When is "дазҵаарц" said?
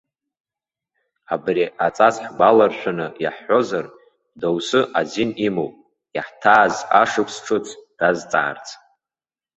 7.97-8.67